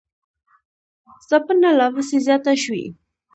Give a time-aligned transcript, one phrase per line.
[1.27, 2.85] ځپنه لاپسې زیاته شوې